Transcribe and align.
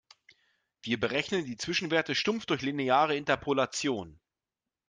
Wir 0.81 0.99
berechnen 0.99 1.45
die 1.45 1.57
Zwischenwerte 1.57 2.15
stumpf 2.15 2.47
durch 2.47 2.63
lineare 2.63 3.15
Interpolation. 3.15 4.19